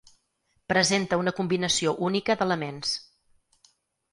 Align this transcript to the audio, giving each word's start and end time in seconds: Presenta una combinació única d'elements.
Presenta 0.71 1.19
una 1.23 1.33
combinació 1.41 1.93
única 2.09 2.37
d'elements. 2.41 2.95